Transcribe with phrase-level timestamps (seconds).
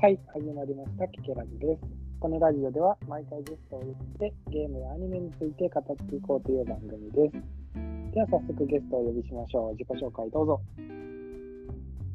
[0.00, 1.80] はい、始まりました、キケラジです。
[2.20, 8.12] このラジオでは毎回ゲストを呼んでゲームやアニメについて語っていこうという番組です。
[8.14, 9.72] では早速ゲストをお呼びしましょう。
[9.72, 10.60] 自己紹介どうぞ。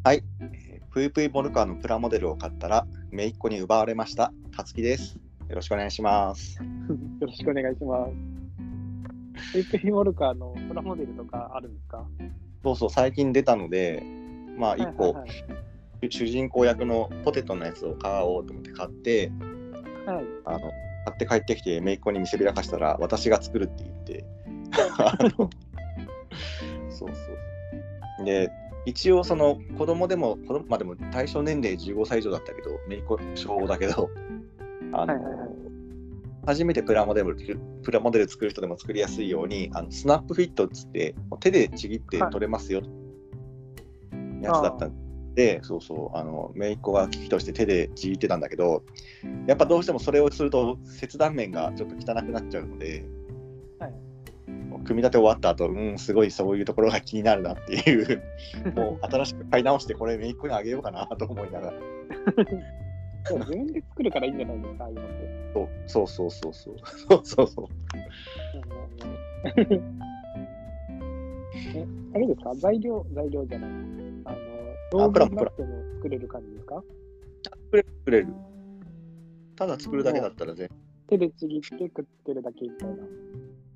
[0.06, 4.32] はい、えーぷいぷいモルカーのプラモデルを買ったら、姪っ子に奪われました。
[4.56, 5.18] たつきです。
[5.50, 6.58] よろしくお願いします。
[7.20, 8.14] よろしくお願いします。
[9.54, 12.06] ペイペイモルカーのプラモデルとかあるんですか？
[12.64, 14.02] そうそう、最近出たので、
[14.58, 15.30] まあ、1個、はい
[16.12, 19.32] 主人公役のポテトのやつを買おうと思って買って、
[20.06, 20.16] はい。
[20.16, 20.60] はい、あの
[21.06, 24.26] 買って帰ってきて、姪っ子に見せびらかしたら、私が作るって言って、
[26.90, 27.16] そうそ
[28.22, 28.26] う。
[28.26, 28.50] で、
[28.86, 34.10] 一応、その子供でも、子供まあでも対象年齢15歳以上だったけど、姪っ子小5だけど、
[34.94, 35.50] あの、はいはいはい。
[36.46, 37.36] 初めてプラモデル
[37.84, 42.82] プラモデル作る人でも作りやすいようにあのスナップフィットっつって手でちぎって取れますよ、
[44.42, 45.03] やつだったんで
[45.64, 48.84] そうそうあの姪っ子が機器として手でちぎってたんだけど
[49.48, 53.04] やっぱどうしてもそれをすると切断面がちょっと汚くなっちゃうので、
[53.80, 53.94] はい。
[54.86, 58.22] 組み立て終わった後うんすごいそういうところが気になるなっていう
[58.76, 61.74] もう新しく買い直してこれ姪っ子にあげようかなと思いながら。
[61.78, 65.52] でも自分で作るからいいんじゃないですか、今って。
[65.54, 67.26] そうそうそうそうそう。
[67.26, 67.68] そうそう
[71.76, 72.54] え、あれですか？
[72.56, 73.70] 材料、材料じゃない。
[74.94, 75.50] 道具なっても
[75.96, 76.84] 作れる感じですか？
[77.44, 78.28] 作れ作れる。
[79.56, 80.70] ただ作るだけだったら全
[81.08, 82.96] 手でちぎってくっつけるだけみたいな。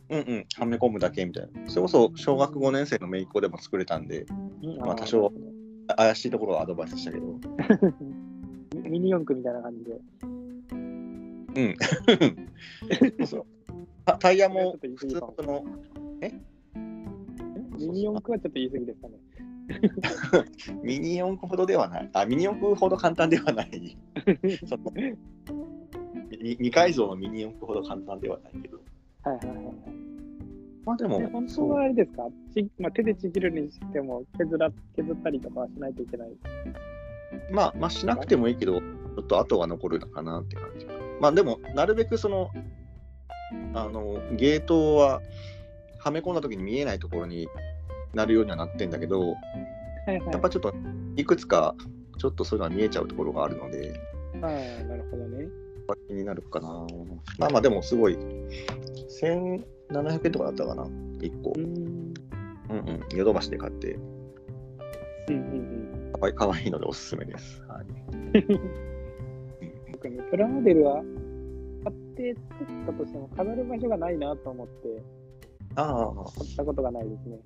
[0.10, 1.70] うんうん、はめ込むだけみたいな。
[1.70, 4.26] それこそ小学5年生の姪っ子でも作れたんで、
[4.80, 5.34] まあ多少
[5.96, 7.26] 怪しいところはアドバイスしたけど。
[8.84, 10.00] ミミニ四駆みたいな感じで。
[13.18, 13.46] そうそう。
[14.06, 15.66] タタイヤも普通のその
[17.78, 19.16] ミニ四駆はちょっと言い過ぎですかね。
[20.84, 22.10] ミニ四駆ほどではない。
[22.14, 23.98] あ、ミニ四駆ほど簡単ではない。
[24.68, 24.92] その
[26.42, 28.78] に二階層のミニ四駆ほど簡単ではないけど。
[29.24, 29.76] はいはいはいはい。
[30.86, 32.28] まあでもで、本当はあれですか？
[32.54, 36.30] ち、まあ、手でちぎるにしても削ら削ったりとかはしないといけない。
[37.52, 40.86] まあ、まあしなくてもいいけど、ちょっと後が残るのかなって感じ。
[41.20, 42.50] まあでも、なるべくその、
[43.74, 45.22] あの、ゲートは
[46.00, 47.48] はめ込んだ時に見えないところに
[48.18, 49.32] なるようにはなってんだけど、はい
[50.08, 50.22] はい。
[50.32, 50.74] やっぱちょっと
[51.16, 51.76] いくつか
[52.18, 53.94] ちょっとそういうのは見えちゃうところがあるので、
[54.42, 55.48] ああ、なるほどね。
[56.08, 56.86] 気になるかな。
[57.38, 58.18] まあまあでもすごい、
[59.22, 61.62] 1700円とかだったかな、1個う。
[61.62, 62.14] ん。
[62.70, 63.98] うんうん、ヨドバシで買って、
[65.30, 65.38] うんう
[66.10, 67.62] んかわいかわいいのでおすすめです。
[67.68, 68.32] はい、うん。
[69.94, 71.02] 僕ね、プラモデルは
[71.84, 75.04] 買って作ったとしても飾る場所がないなと思って
[75.76, 77.38] ああ、買ったことがないですね。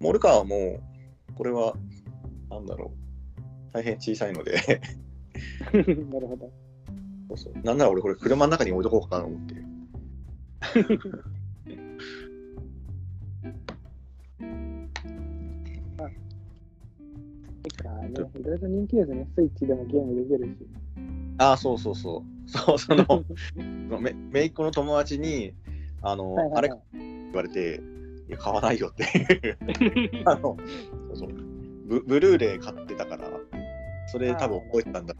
[0.00, 0.80] モルカーはもう、
[1.34, 1.74] これは、
[2.50, 2.92] なんだろ
[3.38, 4.54] う、大変小さいので、
[5.72, 6.50] なるほど。
[7.28, 9.54] そうそうなんなら俺これ車の中に置いとこうかなと思って。
[17.62, 19.28] てかね、いろいろ人気ですね。
[19.34, 20.66] スイッチでもゲームできるし。
[21.38, 22.50] ああ、そうそうそう。
[22.50, 23.24] そう、その、
[24.00, 25.52] めめいっ子の友達に、
[26.02, 27.80] あの、はいはいはいあれ言われて、
[28.28, 29.56] いや、買わないよって。
[30.26, 30.56] あの、
[31.08, 31.28] そうそう
[31.86, 32.00] ブ。
[32.02, 33.28] ブルーレイ買ってたから、
[34.06, 35.14] それ多分覚えてたんだ。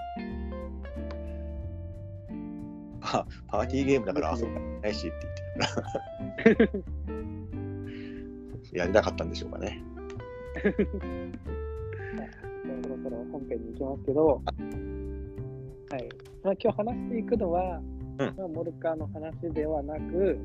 [3.01, 5.17] パパーティーゲームだから 遊ばないしって
[5.57, 5.81] 言ってたか
[6.75, 6.83] ら。
[8.79, 9.83] やりたかったんでしょうかね。
[12.83, 14.43] そろそろ本編に行きますけど、
[15.91, 16.09] はい。
[16.45, 17.81] まあ、今日話していくのは、
[18.19, 20.39] うんまあ、モルカーの話ではなく、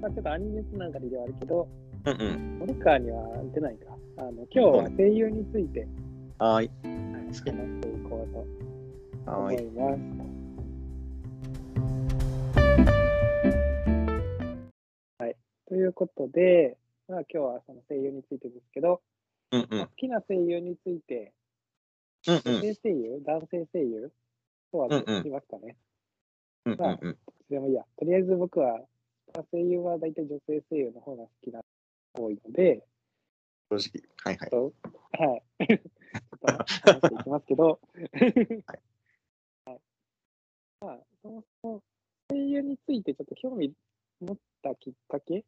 [0.00, 1.68] まあちょっとアニメつながりではあるけど、
[2.04, 2.58] うんうん。
[2.58, 3.96] モルカーには出ないか。
[4.18, 5.88] あの今日は声優について、
[6.38, 6.70] はーい。
[6.84, 7.52] はい、話してい
[8.08, 8.46] こうと
[9.32, 9.56] 思い。
[9.56, 10.00] います。
[15.18, 15.36] はい。
[15.68, 16.76] ということで、
[17.08, 19.00] まあ、今日はその声優についてですけど、
[19.52, 19.86] うんうん。
[19.86, 21.32] 好きな声優について、
[22.28, 22.60] うんう女ん。
[22.60, 24.12] 性声優、男性声優？
[24.72, 25.76] とはうんうん聞きますかね。
[26.66, 27.18] うんうんうん。
[27.48, 28.80] でもいいや、とりあえず僕は、
[29.50, 31.60] 声優は大体女性声優の方が好きな
[32.14, 32.84] 多いので、
[33.70, 34.02] 正直。
[34.24, 34.50] はいはい。
[34.50, 34.72] と
[35.18, 35.42] はい。
[35.68, 37.80] ちょっと話していきますけど、
[39.66, 39.80] はい。
[40.80, 41.82] まあ、そもそも
[42.28, 43.72] 声優についてちょっと興味
[44.20, 45.44] 持ったきっかけ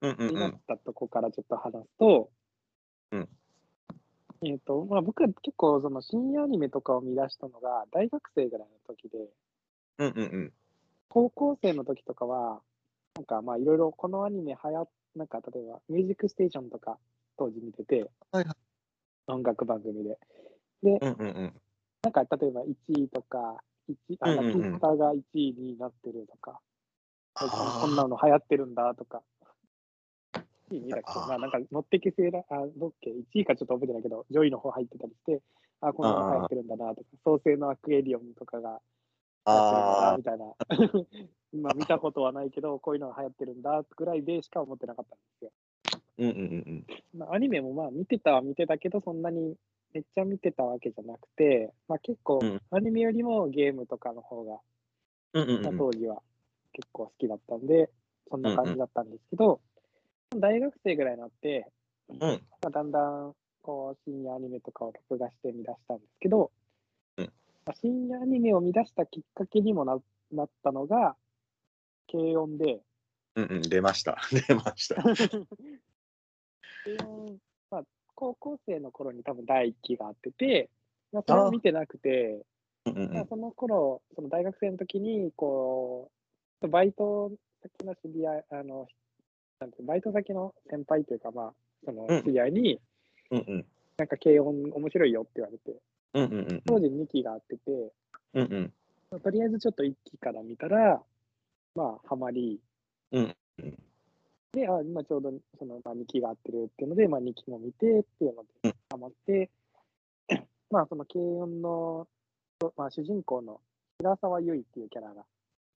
[0.00, 0.58] うんうんになっうん。
[0.66, 2.30] たとこからちょっと話すと、
[3.12, 3.28] うん
[4.46, 9.30] えっ、と、まあ僕は結構その深夜アニメとかを見出したのが大学生ぐらいの時で、
[9.98, 10.52] うんうんうん。
[11.08, 12.60] 高校生の時とかは、
[13.16, 16.98] なんかまあいろいろこのアニメ流行っなんか例えばミュージックステーションとか
[17.38, 18.56] 当時見てて、はいはい
[19.26, 20.18] 音楽番組で。
[20.82, 21.52] うんうんうん。
[22.02, 23.56] なんか例えば1位とか、
[23.88, 26.60] 1あうんうんうんラキスタが1位になってるとか、
[27.38, 29.22] 最近あーこんなの流行ってるんだとか。
[30.70, 35.40] 1位、2位だっけまあなんか乗ってけ性だ、あ、どっけ ?1 位かちょっと覚えてないけど、上位の方入ってたりして、
[35.80, 38.82] あ、こんなの流行ってるんだなとか、創世のアクエリオンとかが
[39.44, 40.54] あみたいな。
[41.54, 45.52] まあ見たことはないけど、こういうのが流行ってるんだぐらいでしか思ってなかったんですよ。
[45.94, 46.00] あ。
[46.18, 46.86] うんうんうん
[47.18, 49.56] まあ、アニメもまあ見てたは見てたけど、そんなに
[49.92, 54.52] めっちゃ見てたわけじゃなくて、まあ結構うんアニメよりもゲームとかの方が、
[55.32, 55.78] まあうんうんうん。
[55.78, 56.22] 当時は
[56.72, 57.90] 結構好きだったんで、
[58.30, 59.60] そんな感じだったんですけど、
[60.36, 61.70] 大学生ぐらいになって、
[62.08, 66.50] うんまあ、だんだんこう深夜アニメとかを録画して見出したんですけど、
[67.72, 69.98] 深夜アニメを見出したきっかけにもな
[70.32, 71.16] なったのが、
[72.10, 72.80] 軽音で、
[73.36, 73.62] うんうん。
[73.62, 74.18] 出ました。
[74.48, 75.02] 出ました。
[76.84, 77.38] 軽音、
[77.70, 77.84] まあ、
[78.14, 80.68] 高校生の頃に多分第一期があってて、
[81.12, 82.44] まあ、それを見てなくて、
[82.84, 83.14] うんうんうん。
[83.14, 86.10] まあ、その頃、その大学生の時に、こ
[86.62, 87.32] う、バイト
[87.62, 88.86] 先の知り合い、あの、
[89.58, 92.80] なんてバイト先の先輩というか、まあ、そのうん知り合いに、
[93.30, 93.66] うんうん。
[93.96, 95.80] なんか軽音面白いよって言われて、
[96.14, 96.62] うんうんうん。
[96.64, 97.92] 当時2期があってて、
[98.34, 98.72] うんうん。
[99.10, 101.02] まあとりあえずちょっと1期から見たら、
[101.74, 102.60] まあ、ハマり、
[103.12, 103.36] うん
[104.52, 109.50] で、あ今ちょうどその、まあ、2期が合ってるっていうので、まあ、2期も見てっていうのうでん、ハマって、
[110.70, 112.06] まあ、その軽音の、
[112.76, 113.60] まあ、主人公の
[113.98, 115.24] 平沢優衣っていうキャラが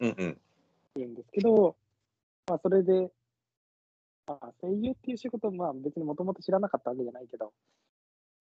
[0.00, 0.40] うんうん。
[0.96, 1.76] いるんですけど、
[2.46, 3.10] まあ、それで、
[4.28, 7.52] まあ、声優っていう仕事、まあ、別にもともと知らなかったわけじゃないけど、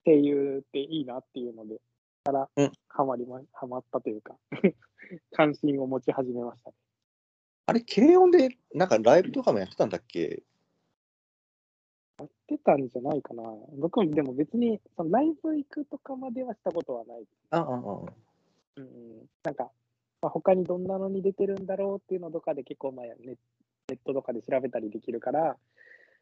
[0.07, 1.81] 声優っていいなっていうので、
[2.23, 4.35] からうん、ハマりま、ハマったというか、
[5.31, 6.75] 関心を持ち始めましたね。
[7.65, 10.43] あれ、軽音で、なんかライブとかもやってたんだっけ？
[12.19, 13.43] やってたんじゃないかな。
[13.77, 17.27] 僕もでも別に、そのライブ行くとかまではしたことはない。
[17.49, 18.13] ああ、ああ。
[18.77, 19.69] うんうん、なんか、
[20.21, 25.57] まあ、他にどんなのに出てるんだろうっていうのとかで結構まあネネットとかで調べたりできるから、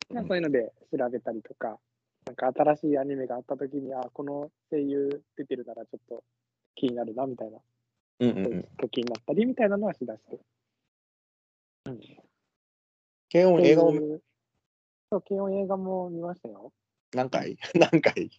[0.10, 1.80] まあ、そういうので調べたりとか、
[2.26, 6.24] なんか新しいアニメがあった時に、あ、この声優出てるならちょっと
[6.76, 7.60] 気になるなみたいな、
[8.20, 8.68] うんうんうん。
[8.78, 10.40] 時になったりみたいなのはしだして。
[11.86, 12.00] うん、
[13.32, 14.22] 軽音映画をっていう
[15.12, 16.74] そう、軽音映画も見ましたよ。
[17.14, 17.58] 何回？
[17.76, 18.32] 何回？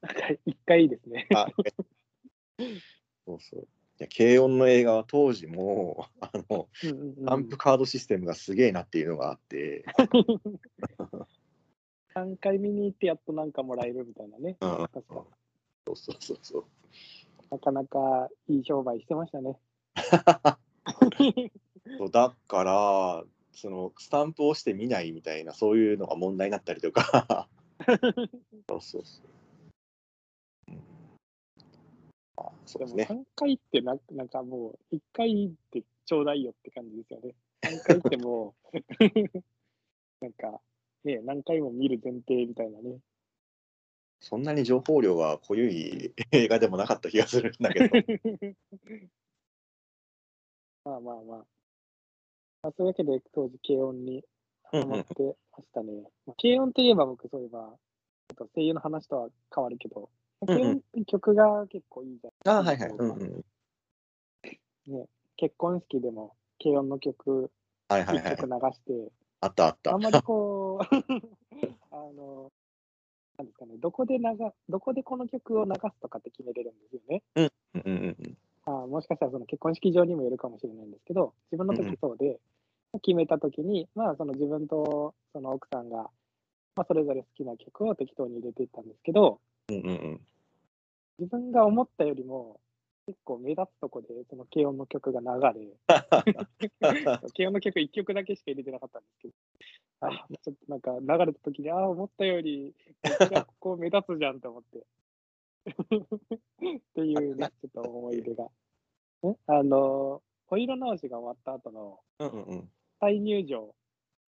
[0.00, 1.28] なんか一回ですね。
[1.34, 1.46] あ
[3.26, 3.68] そうそう。
[3.98, 9.84] いや軽音の映画は当時も、あの、うんうんうんアンプカードシステムがすげえなっていうのがあって、
[12.16, 14.56] 3回見に行ってやっとなんかもらえるみたいなね。
[14.62, 16.64] そうそうそうそう。
[17.50, 19.58] なかなかいい商売してましたね。
[21.98, 27.48] そうだから、そのスタンプをして見ないみたいな、そういうのが問題になったりとか。
[28.66, 29.26] そ うそうそう。
[32.64, 33.20] そうでもですね。
[33.20, 37.34] 3回ってななんかもう1回ってちょうだいよって感じですよね。
[37.62, 38.76] 3回ってもう
[40.24, 40.60] なんか
[41.04, 42.98] ね何回も見る前提みたいなね。
[44.20, 47.94] そんなに情報量が濃ゆい映画でもなかった気がするんだけど。
[50.84, 51.46] まあまあまあ。
[52.62, 54.24] まあ、そういうわけで当時軽音に
[54.64, 55.92] ハマってましたね。
[56.26, 57.76] まあ、軽音といえば僕そういえば、
[58.54, 62.56] 声優の話とは変わるけど、軽音って曲が結構いいじゃん。
[62.56, 62.88] あはいはい。
[62.88, 63.44] うんうん。
[64.88, 65.06] ね、
[65.36, 67.50] 結婚式でも軽音の曲
[67.88, 68.36] 一はいはいはい。
[68.36, 69.94] 曲流して、あったあった。
[69.94, 70.84] あんまりこう、
[71.90, 72.52] あの、
[73.38, 74.24] なんですかね、どこで流
[74.68, 77.22] どこでこの曲を流すとかって決めれるんですよね。
[77.34, 78.38] うんうんうん。
[78.64, 82.40] あもしかしたらその結婚式場にもよるかもしれないんですけど、自分のうんうん時そうで、
[83.02, 86.10] 決めた時に、まあその自分とその奥さんが、
[86.74, 90.20] まあそれぞれ好きな曲を適当に入れていったんですけど、うんうんうん。
[91.18, 92.60] 自分が思ったよりも
[93.06, 95.26] 結構目立つとこでその軽音の曲が流
[95.60, 95.76] れ、
[97.36, 99.34] 軽音の曲1曲だけしか入れてなかったんですけど、
[100.00, 102.74] あちょっとなんか流れた時に、ああ、思ったより、
[103.46, 104.86] ここ目立つじゃんと思って。
[105.66, 108.44] っていうね、ちょっと思い出が。
[108.44, 108.48] ん
[109.46, 112.00] あの、お色直しが終わった後の。
[113.00, 113.74] 再入場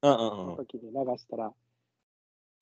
[0.03, 0.57] のうん。
[0.57, 1.53] 時に流したら、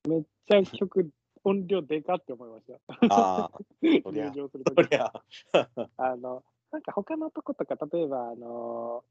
[0.09, 1.11] めっちゃ曲、
[1.47, 3.15] 音量でかって思いました。
[3.15, 3.51] ああ、
[3.81, 5.13] 入そりゃ場する時そりゃ。
[5.97, 9.05] あの、なんか他のとことか、例えば、あの、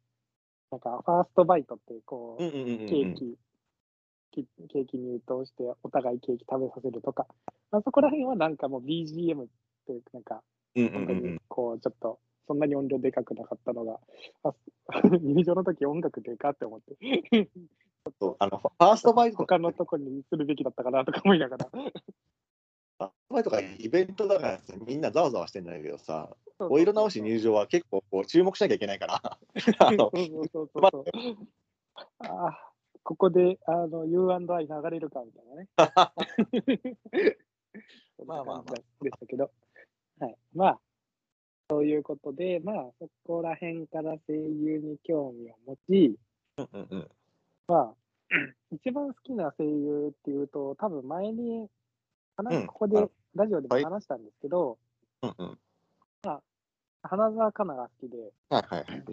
[0.70, 2.44] なんかファーストバイトって、こう。
[2.44, 3.38] ケーキ、
[4.32, 7.26] きケーキ入刀して、お互いケーキ食べさせるとか、
[7.72, 9.48] あそこら辺はなんかもう BGM っ
[9.88, 10.44] て、なんか、
[10.76, 11.40] うんうん本当に。
[11.48, 14.00] こう、ちょっと、そんなに音量でかくなかったのが、
[14.44, 14.54] あ
[15.22, 16.98] 入場の時音楽でかって思って、
[18.20, 29.42] そうあのファーストバイトとか他のとこにするべきだったかなとか思いながら、ファースト会とかイベントだからさみんなざわざわしてんだけどさ、お色直し入場は結構こう注目しなきゃいけないから、あ
[32.20, 32.72] ああ、
[33.04, 35.70] ここであの U&I 流れるかみたいなね。
[38.26, 39.52] まあまあまあでしたけど。
[40.20, 40.38] はい。
[40.54, 40.80] まあ、
[41.70, 46.18] そういうことで、まあ、そこら辺から声優に興味を持ち、
[46.58, 47.12] うんうんうん
[47.68, 47.94] まあ、
[48.72, 51.68] 一番好きな声優っていうと、多分前に、
[52.68, 53.84] ここであラジオでもはい。
[53.84, 54.78] 話したんですけど、
[55.22, 55.58] うんうん。
[57.02, 58.18] 花澤香菜が好きで、
[58.50, 59.04] はいはいはい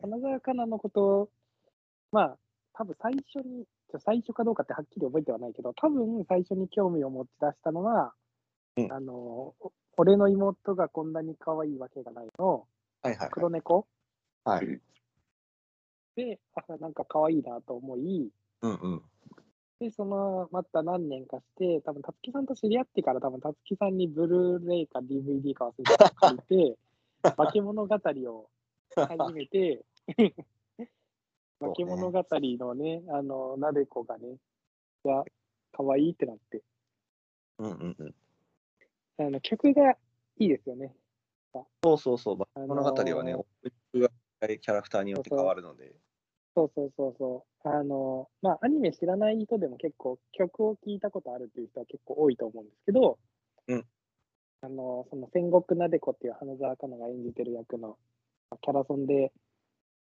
[0.00, 1.30] 花澤香菜のことを、
[2.12, 2.38] まあ、
[2.74, 3.64] 多分最初に、
[4.04, 8.12] 最初かどうかってはっきり覚えてはないけど、多分最初に興味を持ち出したのは、
[8.76, 8.92] うん。
[8.92, 12.66] あの、お俺の妹がこんなに可愛いわけがないの、
[13.02, 13.86] はいはい黒猫。
[14.44, 14.80] はい
[16.54, 18.30] あ、なんか可愛いなと思い、
[18.62, 19.02] うんうん。
[19.80, 26.78] で、その、また何年かして、多分たつきさんと知り合ってから、多分たつきさんにブルーレイか DVD か忘れてた借りて、
[27.36, 28.50] 化け物語を
[28.94, 29.84] 初めて、
[31.60, 34.38] 化け物語のね、あの、なでこがね、
[35.04, 35.24] が、
[35.72, 36.62] 可愛いってなって、
[37.58, 38.14] うんうんうん。
[39.18, 39.92] あの、曲が
[40.38, 40.94] いいですよね。
[41.82, 44.08] そうそうそう、あのー物語はね、オープニング
[44.40, 45.94] がキャラクターによって変わるので。
[46.56, 47.68] そうそうそうそう。
[47.68, 53.18] あの、まあ、アニメ知らない人でも結構曲を聴いたことあるっていう人は結構多いと思うんですけど、
[53.68, 53.84] うん。
[54.62, 57.98] あの、その戦国なでこっていう花澤香菜が演じてる役の
[58.62, 59.32] キャラソンで、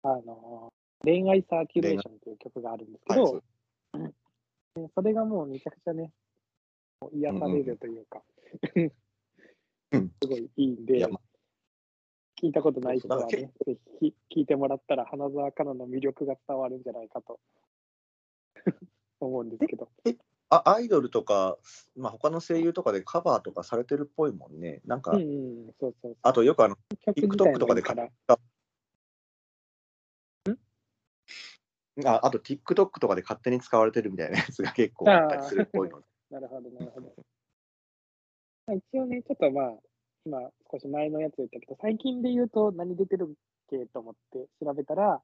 [0.02, 0.72] あの、
[1.04, 3.42] 恋愛サーキュレーションっていう曲があるんですけはい、ど、そ
[3.94, 3.98] う。
[3.98, 4.12] ね
[4.96, 6.10] それがもうめちゃくちゃね、
[7.12, 8.20] 癒されるというか、
[8.74, 10.10] うん。
[10.20, 11.06] すごいいいんで。
[11.06, 11.20] ま
[12.42, 17.38] 聞いたことない人はね、ぜひ聞いてもらったら、花澤香菜の魅力が伝わるんじゃないかと
[19.20, 19.88] 思うんですけど。
[20.50, 21.56] あアイドルとか、
[21.96, 24.82] まあ、他の声優とかでカバーとかされてるっぽいもんね。
[24.84, 25.24] なんか、うんう
[25.70, 26.16] ん、そうそう。
[26.20, 28.10] あとよくあの、TikTok とかでもいいから。
[32.04, 36.06] ああと TikTok とかで勝手に使われてるみたいなやつが 結構あったりするっぽいので。
[36.30, 37.14] なるほど、なるほど。
[38.66, 39.78] まあ一応ね、ちょっとまあ、
[40.24, 40.38] 今
[40.70, 43.34] 少し前のやつ言ったけど、最近で言うと何出てるっ
[43.68, 45.20] けと思って調べたら、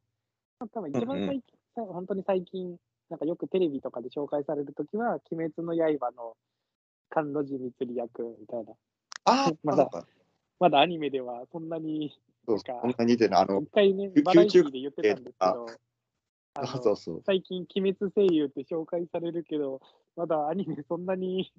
[0.59, 1.43] まあ多分一番最近、
[1.75, 2.77] さ本当に最近、
[3.11, 6.37] なんかよくテレビとかで紹介されるときは、鬼滅の刃の
[7.11, 8.73] 甘露寺光役みたいな。
[9.25, 9.89] あまだ
[10.59, 12.13] まだアニメではそんなに、
[12.47, 13.39] そんかんな似てるの。
[13.39, 15.67] あの一、回ねバラエティーで言ってたんですけあど、
[16.55, 17.23] あそうそう。
[17.25, 19.81] 最近、鬼滅声優って紹介されるけど、
[20.17, 21.53] まだアニメそんなに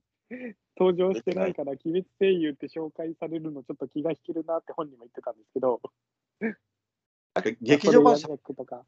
[0.77, 5.81] 登場してないから、鬼滅声優って紹介されるのちょっと気が引けるなって本人も言ってたんですけど、
[6.39, 8.85] なんか劇場版しゃとか、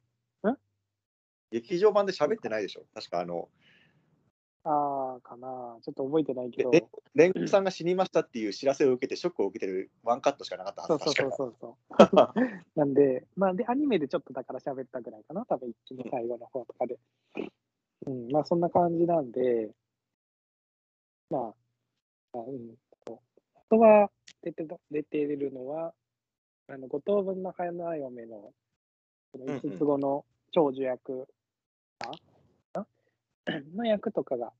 [1.51, 2.86] 劇場版で喋ってないでしょ？
[2.93, 3.50] 確かあの、
[4.63, 12.15] あーかな、ちょっと覚えてないけど、でレンコさんが死にましたっていう知らせを受けて、ショックを受けてるワンカットしかなかったはずそうそうそう確そうそう。
[12.15, 12.33] か
[12.75, 17.00] なんで、まあ、で、アニメでちょっとだから喋ったぐらいかな、多分一気の最後の方とかで。
[18.05, 19.71] うん、まあ、そんな感じなんで、
[21.31, 21.53] ま
[22.33, 22.75] あ、あうん、
[23.07, 23.19] そう
[23.55, 24.11] あとは
[24.43, 25.93] 出てた出てるのは、
[26.67, 28.53] あの、五等分の花嫁の、
[29.31, 29.59] そのうんうん。
[29.61, 31.27] 五つ子の長女役
[33.73, 34.51] の役とかが、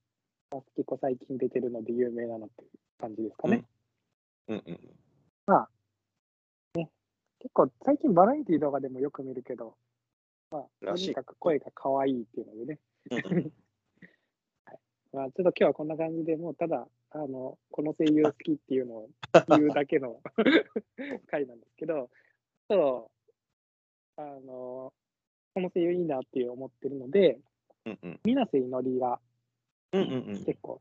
[0.50, 3.64] まあ結構最近出てるので有名なのっていう感じですかね。
[4.48, 4.62] うん。
[4.66, 4.78] うん。
[7.42, 9.74] 結構最近バラエティとかでもよく見るけど、
[10.50, 12.78] まあ、とにかく声が可愛いっていうのでね、
[13.10, 13.52] うんうん
[15.12, 19.10] まあ、ちょっと今日はこんな感じでもうただ、あの、この声優好きっていうのを
[19.48, 20.20] 言うだけの
[21.30, 22.08] 回なんですけど、
[22.68, 23.10] そ
[24.16, 24.92] う、あの、
[25.54, 27.38] この声優いいなって思ってるので、
[27.84, 28.20] うんうん。
[28.24, 29.20] 水瀬いのりが
[29.92, 30.44] うんうんうん。
[30.44, 30.80] 結構、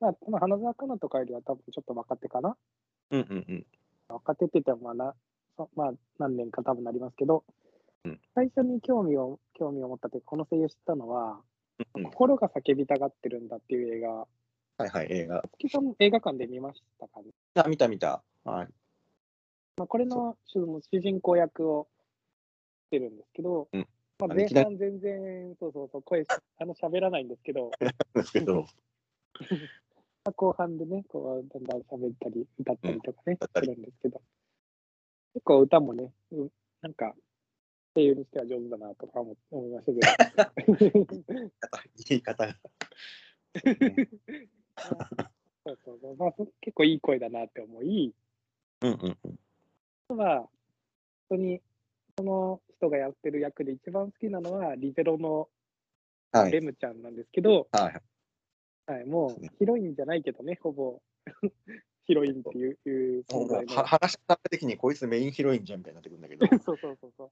[0.00, 2.56] まあ、まあ花澤香菜とかよりは多分ちょっと若手かな。
[3.10, 3.66] うんうんうん。
[4.08, 5.14] 若手って言ってもまあな、
[5.56, 7.44] そまあ、何年か多分なりますけど、
[8.04, 8.20] うん。
[8.34, 11.42] 最初に興味を興味を持ったというか、この声優知ったのは、
[11.94, 14.26] うん心が叫びたがってるんだっていう映画、は
[14.86, 15.42] いはい、映画。
[15.58, 17.30] 月さん映画館で見ましたかね？
[17.54, 18.22] あ、見た見た。
[18.44, 18.68] はい。
[19.76, 21.88] まあ、これの主主人公役を
[22.86, 23.86] してるんですけど、うん
[24.18, 26.24] まあ、前半全然、そうそうそう、声、
[26.58, 27.70] あの喋らないんですけど、
[28.14, 28.66] ですけど、ま
[30.26, 34.20] あ後半でね、こう、だんだん喋ったり、歌ったりとかね、歌ったりするんですけど、
[35.34, 37.14] 結構歌もね、うん、なんか、
[37.94, 40.00] 声優にしては上手だなとか思思いましたけ
[40.70, 41.02] ど、
[42.08, 42.56] 言い方が。
[45.64, 48.14] そうそうそう、まあ、そ結構いい声だなって思い、
[48.82, 49.18] うんうん
[50.08, 50.16] うん。
[50.16, 50.48] まあ、本
[51.30, 51.60] 当に、
[52.16, 55.48] その人がやってる役で一番好きなのは、リベロの
[56.30, 56.52] はい。
[56.52, 58.02] レムちゃんなんですけど、はい。
[58.90, 61.00] はい、もうヒロインじゃないけどね、ほぼ
[62.08, 67.30] ヒロインっていういう存在のは話の流れ的にこいつメインヒロインじゃんみたいになってくるんだけど、 そうそうそうそう。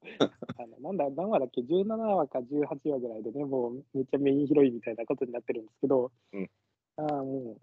[0.55, 6.49] あのなんだ、何話だっけ、17話か18話ぐらいでね、もうめっちゃメインヒロインみたいなことになってるんですけど、うん
[6.97, 7.57] ああ、も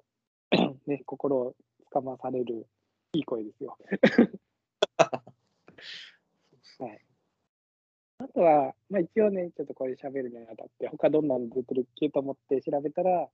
[0.52, 1.54] う、ね、心を
[1.87, 2.66] つかまされる
[3.12, 3.78] いい声ですよ。
[4.99, 7.00] はい。
[8.18, 13.28] あとは、まあ一応ね、ちょっとこれ喋るにあたって、他どんなの出てるっけと思って調べたら、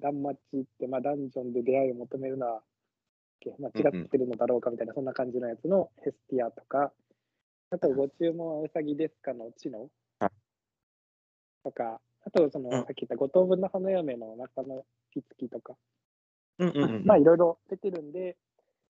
[0.00, 2.62] ダンマッチって、まあダンジョンで出会いを求めるのは、
[3.58, 6.92] 間違ってるのだろうかみたいな、そんな感じのやつのヘスティアとか、
[7.70, 9.88] あと、ご注文はウサギですかの知能
[10.18, 10.30] はい。
[11.64, 12.84] とか、あと、その、うん。
[12.84, 15.74] さっき言った五等分の花嫁の中のピツキとか、
[17.04, 18.36] まあ、いろいろ出てるんで、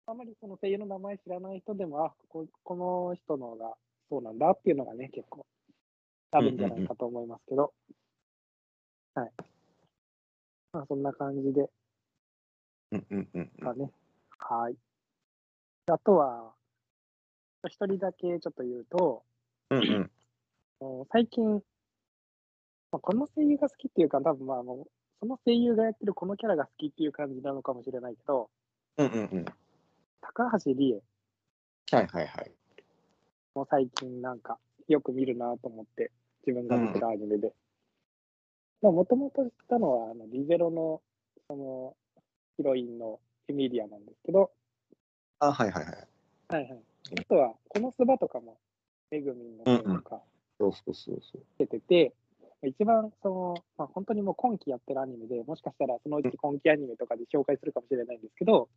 [0.06, 3.74] あまりその声優の名前知らない人でも、あ、ここの人のが
[4.10, 5.46] そうなんだっていうのがね、結構
[6.32, 7.74] あるんじゃないかと思いますけど、
[9.16, 9.32] はい。
[10.74, 11.70] まあ、そんな感じで
[12.92, 13.92] うんうんうんうんかね。
[14.40, 14.76] はい。
[15.88, 16.54] あとは、
[17.68, 19.24] 一人だけちょっと言うと、
[19.70, 20.10] うんうん
[21.14, 21.46] 最近、
[22.92, 28.50] まあ、この声優が好きっていうか、多分まあもう、その声優がやってるこのキャラが好きっていう感じなのかもしれないけど、
[28.98, 29.46] うんうんうん
[30.22, 32.52] 高橋理恵はいはいはい。
[33.56, 36.12] も最近なんかよく見るなと思って、
[36.46, 37.54] 自分が見てるアニメで。
[38.84, 41.02] まあ、もともと知ったのは、あの、リゼロの、
[41.48, 41.96] その、
[42.58, 44.52] ヒロインのエミリアなんですけど、
[45.40, 45.96] あ、はいはいはい。
[46.50, 46.84] はいはい。
[47.18, 48.58] あとは、このスバとかも、
[49.10, 50.22] めぐみんの声とか
[50.60, 51.42] そうそうそうそう。
[51.58, 52.14] 出てて、
[52.62, 58.68] 一番その、まあ、本当にもう今期やってるアニメで、もしかしたらそのうち今期アニメとかで紹介するかもしれないんですけど、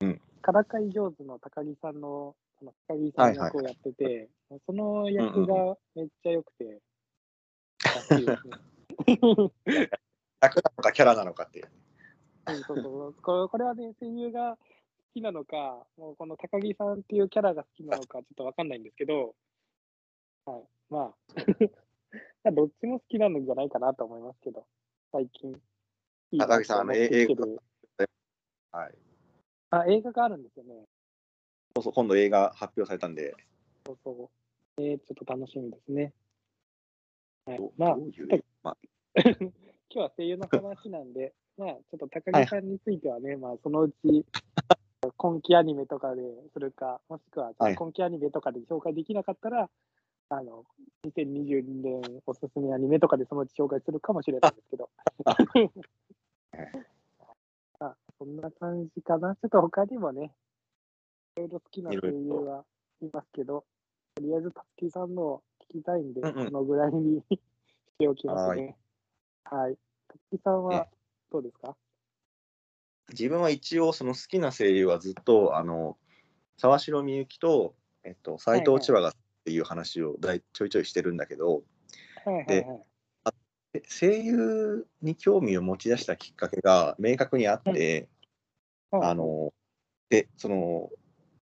[0.00, 4.28] うんからかい上手の高木さんの、その高木さん役をやってて、
[4.66, 6.82] その役がめっちゃ良くて、
[8.10, 8.54] 好きですね。
[10.40, 11.66] 役なのかキャラなのかっていう。
[11.66, 11.84] うん
[12.62, 14.58] そうそうこれこれはね、声優が好
[15.14, 19.34] きなのか、もうこの高木さんっていうキャラが好きなのか、ちょっとわかんないんですけど、
[20.44, 21.14] はい、まあ、
[22.44, 24.66] まあどっちも好きなんじゃないかなと思いますけど、
[25.10, 25.52] 最近。
[26.32, 27.60] いいな高木さんあのと思ってきてる
[28.72, 28.94] はい。
[29.70, 30.84] あ、映画があるんですよね。
[31.76, 33.34] そうそう、今度映画発表されたんで、
[33.86, 34.30] そうそ
[34.78, 34.82] う。
[34.82, 36.12] えー、ちょっと楽しみですね。
[37.46, 37.96] はいまあ、
[38.64, 38.76] まあ、
[39.14, 39.52] 今
[39.90, 44.26] 日は声優の話なんで、まあ、ちょっと高木さんについてはね、まあ、そのうち、
[45.16, 46.22] 今期アニメとかで
[46.52, 47.74] するか、もしくははい。
[47.76, 49.68] 今期アニメとかで紹介できなかったら、
[50.30, 50.64] あの、
[51.06, 54.88] 2022年おすすめアニメとかでそのうち紹介するかもしれないですけど。
[57.80, 59.36] あ、そんな感じかな。
[59.36, 60.34] ちょっと他にもね、
[61.36, 62.64] いろいろ好きな声優は
[63.02, 63.66] いますけど、
[64.14, 66.34] とりあえず、たつきさんのを聞きたいんで、うんうん。
[66.46, 67.38] このぐらいにし
[67.98, 68.76] ておきますね。
[69.44, 69.76] はい。
[70.08, 70.88] たつきさんはね
[71.30, 71.76] どうですか？
[73.10, 75.98] 自分は一応その好きな声優はずっと、あの、
[76.56, 79.12] 沢城みゆきと、えっと、斎藤千葉がっ
[79.44, 81.64] ていう話をだいちょいちょいしてるんだけど、
[82.24, 82.84] はいはいではい。
[83.74, 88.08] で声優に興味を持ち出したきっかけが明確にあって、
[88.90, 89.52] はいあ、の、
[90.08, 90.90] で、その、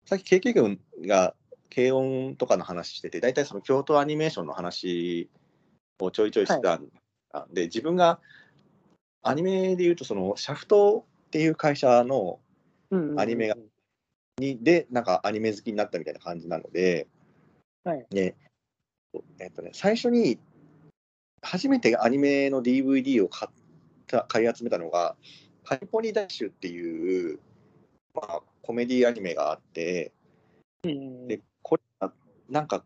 [0.06, 1.36] さっき KK 君が
[1.74, 5.30] 軽音とかの話してて、大体その京都アニメーションの話
[6.06, 6.90] をちょいちょいしてたん
[7.54, 8.20] で、自分が
[9.24, 12.40] アニメで言うと、その、シャフトっていう会社の
[13.18, 13.56] アニメが
[14.38, 17.08] にで、なんかアニメ好きになったみたいな感じなので、
[17.84, 18.06] はい。
[18.12, 18.36] ね
[19.40, 20.40] えっとね、最初に
[21.42, 23.56] 初めてアニメの DVD を買っ
[24.08, 25.16] た買い集めたのが、
[25.64, 27.40] カリフォルニダッシュっていう、
[28.14, 30.12] まあ、コメディアニメがあって、
[30.84, 32.12] でこれは
[32.50, 32.84] なんか、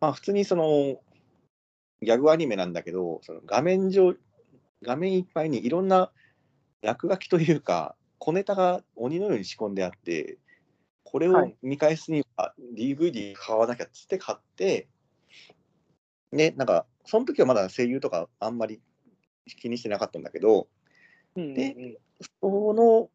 [0.00, 1.00] まあ、普通にその
[2.02, 4.14] ギャグアニメなんだけど、その画面上、
[4.82, 6.10] 画面いっぱいにいろんな
[6.82, 10.38] 落書きというか、小ネタが鬼のように仕込んであって、
[11.04, 11.56] これをはい。
[11.62, 14.88] 見返すには DVD 買わなきゃっつって買って、
[16.32, 18.80] で、なんか、その時はまだ声優とかあんまり
[19.46, 20.68] 気にしてなかったんだけど、
[21.36, 21.54] うんうんうん。
[21.54, 22.00] で
[22.40, 23.10] その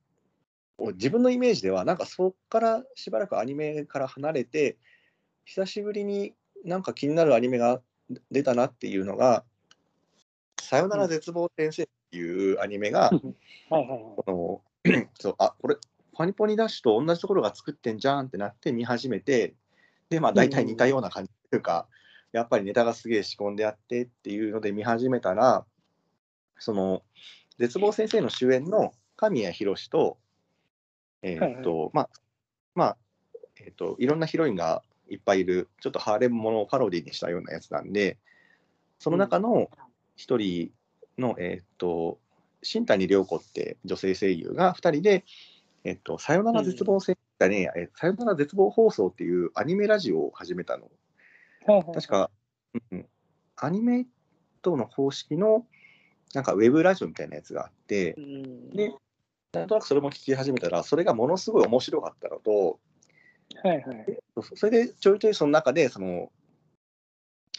[0.93, 4.77] 自分のイメージでは、なんかそこからしばらくアニメから離れて、
[5.43, 7.81] 久しぶりになんか気になるアニメが
[8.31, 9.43] 出たなっていうのが、
[10.59, 13.99] さよなら絶望先生っていうアニメが、はいはいはい。
[14.17, 15.75] この そうあこれ、
[16.13, 19.55] パニポニダッシュと同じところが作ってんじゃんってなって見始めて、
[20.09, 21.87] で、まあ大体似たような感じというか、
[22.31, 25.65] やっぱりネタがすげえ仕込んであってっていうので見始めたら、
[26.59, 27.03] その、
[27.59, 30.17] 絶望先生の主演の神谷博と、
[31.21, 32.09] えーっと、まあ、
[32.75, 32.97] まあ、
[33.59, 38.17] えーっと、いろんなヒロインがいっぱいいる、ちょっとハーレムものをパロディにしたようなやつなんで、
[38.99, 39.69] その中の
[40.15, 40.71] 一人
[41.17, 42.19] の、えーっと、
[42.63, 45.23] 新谷涼子って女性声優が2人で、
[45.83, 50.89] えっと、さよなら絶望戦だね、えさよなら絶望放送っていうアニメラジオを始めたの。
[51.93, 52.31] 確か、
[52.91, 53.05] うん、
[53.55, 54.05] アニメ
[54.61, 55.65] との公式の
[56.33, 58.69] なんかウェブラジオみたいなやつがあって、うん。
[58.71, 58.93] で、
[59.53, 62.79] なんとなくそれも聞き始めたら、それがものすごい面白かったのと、
[63.63, 64.17] はいはい。
[64.55, 66.31] それでちょいちょいその中で、その、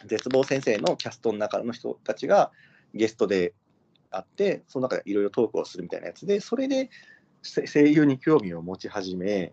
[0.07, 2.53] 絶望先生のキャストの中の人たちが
[2.95, 3.55] ゲストで
[4.11, 6.91] あって、その中でいろいろトークをするみたいなやつで、それで
[7.43, 9.53] せ声優に興味を持ち始め、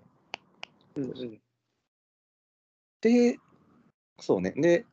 [0.96, 1.42] うんうん。
[3.02, 3.38] で、
[4.20, 4.86] そうね、で、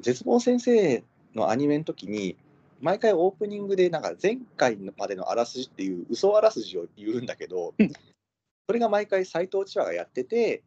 [0.00, 1.02] 絶望先生
[1.34, 2.36] のアニメの時に、
[2.80, 7.92] 毎回オープニングで、なんか前回までのあらすじっていう嘘あらすじを言うんだけどうん、
[8.68, 10.62] それが毎回斎藤千和がやってて、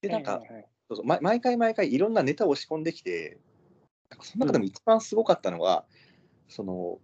[0.00, 0.40] で、なんか
[1.20, 3.38] 毎回毎回いろんなネタを仕込んできて、
[4.22, 5.84] その中でも一番すごかったのが、
[6.48, 7.00] その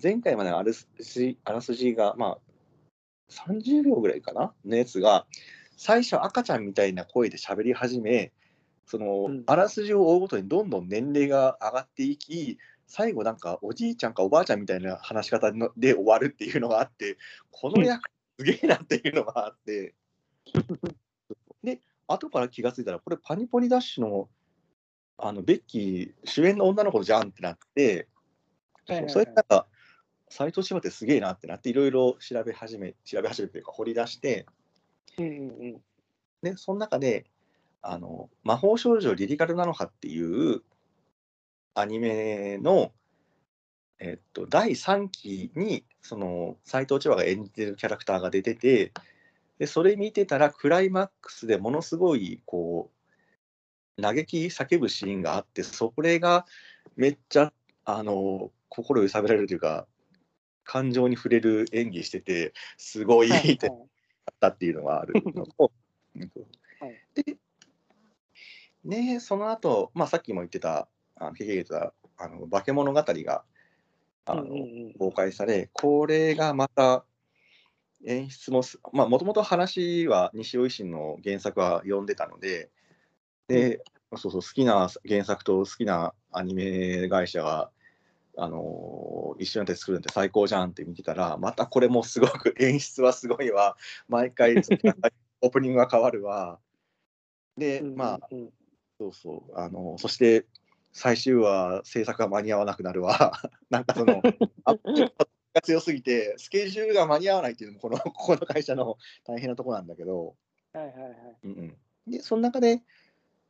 [0.00, 2.38] 前回までのあらすじあらすじが、まあ、
[3.32, 4.52] 30秒ぐらいかな？
[4.64, 5.26] のやつが、
[5.76, 8.30] 最初赤ちゃんみたいな声で喋り始め、
[8.86, 9.42] その、うん。
[9.46, 17.16] あらすじを追うごとにどんどん年齢が上がっていき、最後なんかおじいちゃんかおばあちゃんみたいな話し方ので終わるっていうのがあって、
[17.50, 18.04] この役
[18.38, 19.94] すげえなっていうのがあって、
[21.62, 24.28] で、後から気がついたら、これパニポニダッシュの
[25.16, 28.08] あのベッキー主演の女の子じゃんってなって、
[28.86, 29.12] はいはいはい。
[29.12, 29.66] それでなんか、
[30.28, 34.46] 斎藤千葉ってすげえなってなって、いろいろ調べ始め、調べ始めというか掘り出して、
[35.18, 35.80] うんうんうん。
[36.42, 37.26] で、その中で、
[37.80, 40.62] あの、魔法少女リリカルなのかっていう
[41.74, 42.92] アニメの、
[44.04, 48.92] えっと、第3期に、その、斎藤千葉が演じてるキャラクターが出てて、
[49.58, 52.90] で、それ見てたら、クライマックスでものすごい、こ
[53.98, 56.44] う、嘆き叫ぶシーンがあって、それが
[56.96, 57.52] めっちゃ、
[57.86, 59.86] あの、心揺さぶられるというか、
[60.64, 63.72] 感情に触れる演技してて、すごいはいってあ
[64.32, 65.72] ったっていうのがあるのと、
[67.14, 67.38] で、
[68.84, 73.44] ね、その後、まあさっきも言ってた、あのってたあの化け物語が
[74.26, 74.60] あの、うんうんう
[74.90, 74.94] ん。
[74.94, 77.04] 公開され、これがまた
[78.06, 82.70] 演出もす、まあもともと話は西尾維新の原作は読んでたので、
[83.48, 83.82] で、
[84.16, 87.70] そうそう、好きな原作と好きなアニメ会社が、
[88.36, 93.76] あの一緒になって作るなんて最高じゃんって見てたら、またこれもすごく 演出はすごいわ、
[94.08, 94.56] 毎回
[95.40, 96.58] オープニングが変わるわ。
[97.56, 98.50] で、まあ、うん
[98.98, 100.46] そうそう、あのそして
[100.94, 103.32] 最終話、制作が間に合わなくなるわ。
[103.68, 104.22] なんかその、
[104.64, 104.76] あ
[105.52, 110.36] が強すぎて、スケジュールが間に合わないっていうのもこの、こ この会社の大変なところなんだけど、
[110.72, 111.36] はいはいはい。
[111.42, 111.76] うんうん、
[112.06, 112.80] で、その中で、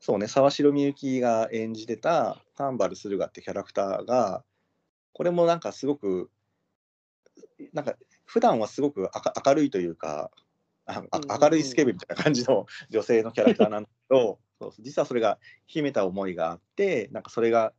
[0.01, 4.43] そうね、沢城みゆきが演じてた丹原駿河ってキャラクターが、
[5.13, 6.31] これもなんかすごく、
[7.73, 10.31] なんか普段はすごく明明るいというか、
[10.87, 17.73] 明るいスケベみたいな感じの女性のキャラクターなんだけど、そうそう実はそれが秘めた思いがあって、なんかそれが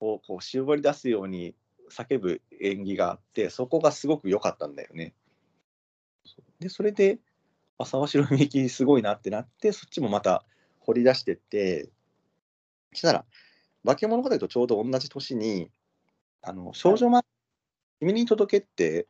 [0.00, 1.54] こうこう絞り出すように
[1.90, 5.14] 叫ぶ演技があって、そこがすごく良かったんだよね。
[6.58, 7.18] で、それで、
[7.78, 10.44] あ沢城みゆきすごいなってなって、そっちもまた
[10.80, 11.90] 掘り出してって、
[12.92, 13.24] そしたら、
[13.84, 15.70] 化け物語とちょうど同じ年に、
[16.40, 17.24] あの少女漫画、
[18.00, 19.06] 君に届けって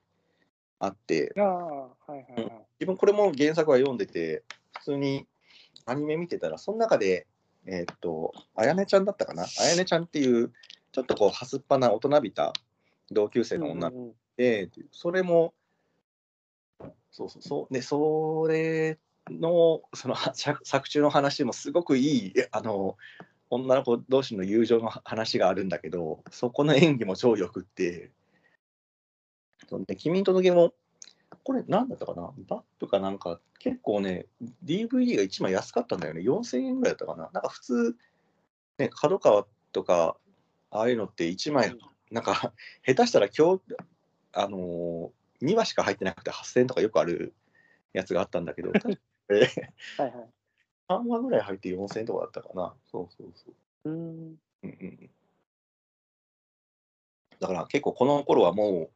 [0.79, 2.67] あって、ああ、はいはいはい。
[2.81, 4.43] 自分これも原作は読んでて、
[4.79, 5.27] 普通に
[5.87, 7.27] アニメ見てたら、その中で、
[7.67, 9.45] えーっと、あやねちゃんだったかな？
[9.45, 10.53] あやねちゃんっていう、
[10.93, 12.53] ちょっとこう、はすっぱな大人びた
[13.11, 13.91] 同級生の女。
[13.91, 14.15] の子うんうん。
[14.91, 15.55] それも、
[17.11, 18.99] そうそうそう、で、それ
[19.31, 22.97] の、そのは作作中の話もすごくいい、あの、
[23.51, 28.11] 女の子同士の友情の話があるんだけど、そこの演技も超よくって、
[29.69, 30.73] そうで君に届けも、
[31.45, 32.33] これ何だったかな？
[32.49, 34.27] バップかなんか、結構ね、
[34.65, 36.21] DVD が1枚安かったんだよね。
[36.21, 37.31] 4000円ぐらいだったかな。
[37.33, 37.97] なんか普通、
[38.79, 40.17] ね、角川とか、
[40.71, 41.77] ああいうのって1枚、
[42.11, 42.53] なんか、
[42.87, 43.63] 下手したら今日、
[44.33, 47.35] あのー、2話しか入ってなくて8000円とかよくある
[47.93, 49.41] やつがあったんだけど、 はい
[49.99, 50.11] はい。
[50.89, 52.75] 3話ぐらい入って4000円とかだったかな。
[52.91, 53.51] そうそうそ
[53.85, 53.91] う。
[53.91, 53.97] うん。
[53.99, 55.11] うんうんうん
[57.41, 58.89] だから結構この頃はも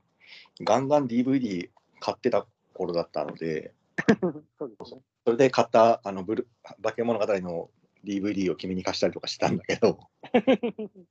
[0.61, 1.69] うガンガン DVD
[2.01, 3.75] 買ってた頃だったので、
[4.59, 5.01] そうですね。
[5.25, 6.49] それで買ったあのブル
[6.83, 7.71] 化け物語の
[8.05, 9.99] DVD を君に貸したりとかしたんだけど、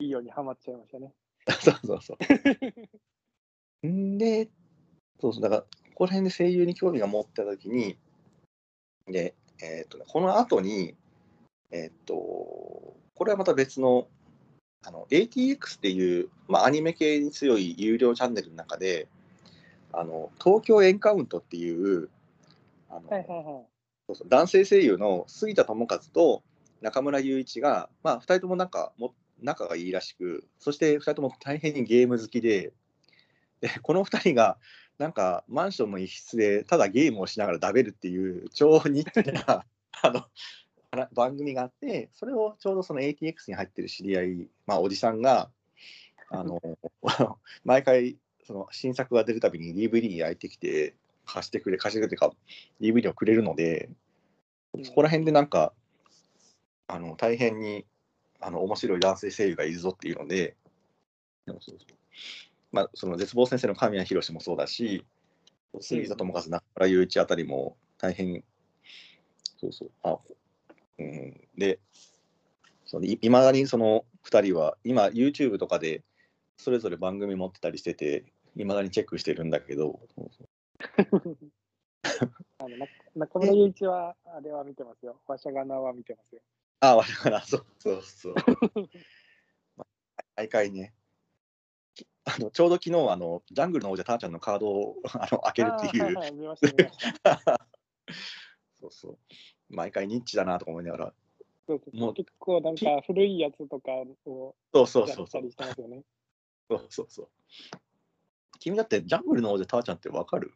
[0.00, 1.12] いいようにハマっちゃいましたね。
[1.60, 2.16] そうそうそ
[3.82, 3.88] う。
[3.88, 4.50] んで、
[5.20, 7.98] そうそう、だから、ここら辺で声優に興味が持ったときに、
[9.06, 10.96] で、えーっとね、この後に、
[11.70, 14.08] えーっと、これはまた別の
[14.82, 19.08] あの ATX っていう、まあ、アニメ系に強い有料チャンネルの中で、
[19.92, 22.08] あの東京エンカウントっていう、
[22.88, 23.66] あのはいはいはい。
[24.06, 26.42] そうそう男性声優の杉田智和と
[26.80, 32.72] 中村雄一が、まあ、2人ともなんかも仲がいいらしく、そして2人とも大変にゲーム好きで、
[33.60, 34.58] でこの2人が
[34.98, 39.64] なんかマンションの一室でただゲームをしながら食べるっていう超ニッチな
[40.02, 40.26] あの
[41.12, 45.50] 番組があって、それをちょうどその ATX に入ってる知り合い、まあ、おじさんが、
[46.30, 46.60] あの
[47.64, 48.16] 毎回
[48.50, 52.32] その新作が出るたびに DVD に焼いてきて貸してくれ、貸してくれっていうか、
[52.80, 53.88] DVD をくれるので、
[54.82, 55.72] そこら辺でなんか、
[56.88, 57.86] あの大変に
[58.40, 60.56] あの面白い男性声優がいるぞっていうので、
[61.46, 61.96] でもそうそう。
[62.72, 65.06] まあ、その絶望先生の神谷博もそうだし、
[65.80, 68.42] 杉田智和、中村雄一あたりも大変、
[69.60, 70.18] そうそう、あ
[70.98, 71.78] うん、で、
[72.84, 76.02] そのいいまだにその2人は、今、YouTube とかで
[76.60, 78.24] それぞれ番組持ってたりしてて、
[78.56, 80.00] いまだにチェックしてるんだけど、
[82.58, 82.86] あのな
[83.16, 85.20] 中村雄一は、あれは見てますよ。
[85.26, 86.42] わしゃがなは見てますよ。
[86.80, 88.34] あ、わかな、そうそうそう。
[89.76, 89.84] ま
[90.18, 90.94] あ毎回ね、
[91.94, 97.68] きあのちょうど昨日あのジャングルの王者ターちゃんのカードをあの開けるっていう、あーはいはい、見ました、見ました。
[98.80, 99.18] そうそう、
[99.68, 101.14] 毎回ニッチだなとか思いながら、
[101.66, 103.92] そうそうもう結構なんか古いやつとか
[104.26, 106.02] をそうそうやったそうそうりしてますよね。
[106.68, 107.28] そうそうそう。
[108.60, 110.52] 君だってジャングルの王者ターちゃんってわかる？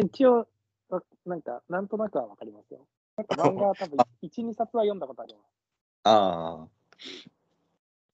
[0.00, 0.48] 一応、
[0.88, 2.86] わなんか、なんとなくはわかりますよ。
[3.16, 5.44] なんか漫画は多分 1、2冊は読んだことあります。
[6.04, 6.68] ああ。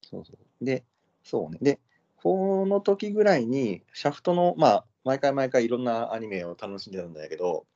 [0.03, 0.65] そうそう。
[0.65, 0.85] で、
[1.23, 1.59] そうね。
[1.63, 1.81] で、
[2.17, 7.67] この時ぐらいに、シャフトの、まあ、毎回毎回いろんなアニメを楽しんでたんだけど、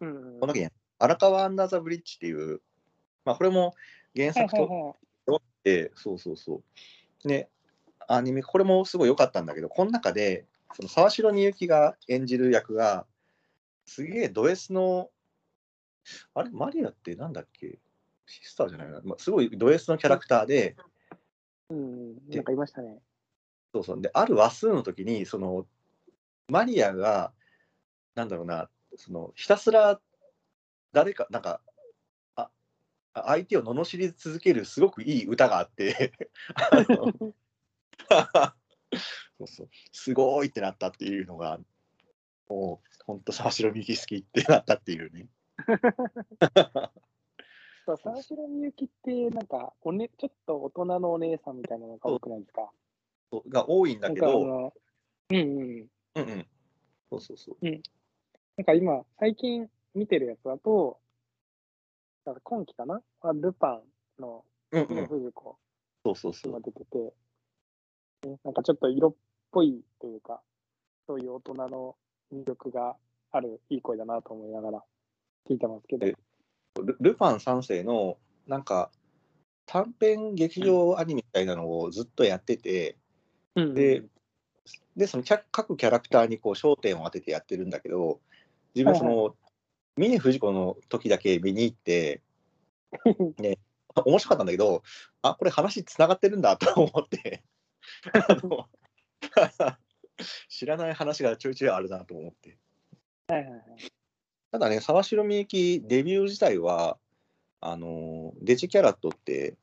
[0.00, 0.40] うんうん。
[0.40, 2.62] この時に、荒川アンダーザブリッジっていう、
[3.24, 3.74] まあ、これも
[4.16, 4.94] 原はい作はいとはい。
[5.64, 6.62] で、そうそうそ
[7.24, 7.28] う。
[7.28, 7.50] で、
[8.08, 13.06] アニメ、これもすごい良かったんだけど、この中で、その沢城みゆきが演じる役が、
[13.86, 15.10] すげえド S の、
[16.34, 17.78] あれ、マリアってなんだっけ？
[18.26, 20.76] シスターじゃないな、まあ、すごいド S のキャラクターで、
[21.70, 21.80] うんう
[22.12, 22.30] ん。
[22.30, 22.98] なんかいましたね。
[23.72, 24.00] そうそう。
[24.00, 25.66] で、ある話数の時に、その、
[26.48, 27.32] マリアが、
[28.14, 30.00] なんだろうな、その、ひたすら、
[30.92, 31.60] 誰か、なんか、
[32.36, 32.50] あ、
[33.14, 36.12] あ相手を罵り続けるすごくいい歌があって、
[36.54, 37.12] あの
[39.38, 41.58] そうそう、すごいってなったっていうのが、
[42.48, 45.28] もう、本当、沢城みゆき好きってなったっていうね。
[47.86, 52.70] そう沢城みゆきって、なんかお、ね、ちょっと大人のお姉さんみたいなのが多くないですか？
[53.32, 54.72] そうが多いんだけど、の、
[55.30, 55.86] うんうん。
[56.14, 56.46] うんうん。
[57.10, 57.56] そうそうそう。
[58.56, 60.98] なんか今、最近見てるやつだと、
[62.42, 63.02] 今期かな？
[63.20, 63.82] あルパ
[64.18, 65.06] ンのうんうね、ん。
[65.08, 65.16] そ
[66.12, 66.60] うそうそうが。
[66.60, 67.12] 出てて、ね
[68.44, 69.14] なんかちょっと色っ
[69.52, 70.40] ぽいというか、
[71.06, 71.96] そういう大人の
[72.32, 72.96] 魅力が
[73.32, 74.82] あるいい声だなと思いながら
[75.48, 76.06] 聞いてますけど。
[76.06, 76.14] え。
[76.82, 78.90] ルルパン三世のなんか
[79.66, 82.96] 短編劇場アニメみたいなのをずっとやってて、
[83.54, 84.02] うんで
[84.96, 88.20] でその各キャラクターにこう焦点を当ててやってるんだけど
[88.74, 89.36] 自分その、
[89.96, 92.22] 峰不二子の時だけ見に行って、
[93.38, 93.58] ね、
[93.94, 94.82] 面白かったんだけど
[95.22, 97.42] あこれ話つながってるんだと思って
[98.12, 98.68] あの
[100.48, 102.56] 知らない話がちょいちょいあるなと思って。
[103.28, 103.62] はいはいはい。
[104.52, 106.96] ただね、沢城みゆき、デビュー自体は、
[107.60, 109.56] あのデジキャラットって、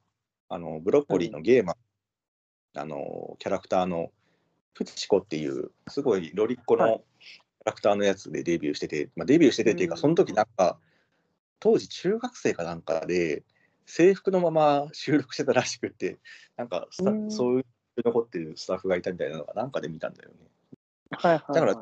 [0.50, 4.12] あのブロッコリーのゲーマー、あのキャラクターの
[4.74, 10.78] プチコっていう、すごいロリッコはいのキャラクターのやつでデビューしてて、まあ、デビューしててっていうか、うんその時なんか、
[11.60, 13.44] 当時中学生かなんかで、
[13.86, 16.18] 制服のまま収録してたらしくって、
[16.58, 17.66] なんかそういう
[18.04, 20.36] 残ってるスタッフがいたみたいなのが、なんかで見たんだよね。
[21.12, 21.80] はいはい、だから、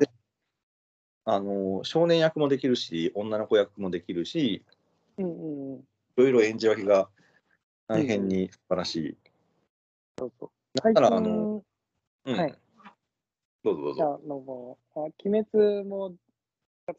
[1.24, 4.64] あの少年役もできるし、女の子役もできるし、
[5.18, 5.78] うんうんうん。
[5.78, 5.82] い
[6.16, 7.08] ろいろ演じ分けが
[7.86, 9.16] 大変に素晴らしい。
[10.18, 10.50] そうそう。
[10.74, 11.62] だから、あの、
[12.24, 12.54] うんはい
[13.64, 14.04] どうぞどうぞ。
[14.04, 16.10] あ、あのもう、あ鬼滅も、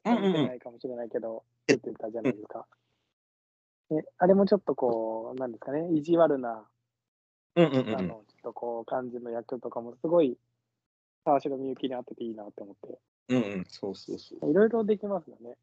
[0.06, 2.66] 見てないかもしれないけど、出てたじゃないですか。
[3.90, 6.66] ね、あれもちょっとこう、なんですかね、意地悪な、
[7.56, 7.96] うんうんうんうん。
[7.96, 10.38] あの、ちょっとこう、感じの役とかもすごい、
[11.26, 14.52] 沢城みゆきに当てていいなって思って、うんうん、そうそうそう。
[14.52, 15.56] いろいろできますよね。